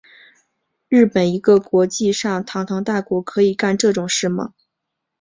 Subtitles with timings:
[0.89, 4.55] 日本一个国际上堂堂大国可以干这种事吗？